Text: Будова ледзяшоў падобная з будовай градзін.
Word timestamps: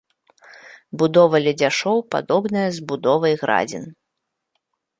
Будова 1.01 1.41
ледзяшоў 1.49 1.97
падобная 2.17 2.65
з 2.81 2.89
будовай 2.93 3.39
градзін. 3.45 3.83